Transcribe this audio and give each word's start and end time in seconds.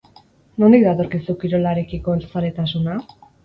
Nondik 0.63 0.85
datorkizu 0.87 1.37
kirolarekiko 1.45 2.19
zaletasuna? 2.33 3.01